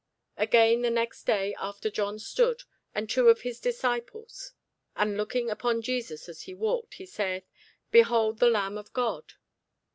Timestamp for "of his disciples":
3.29-4.53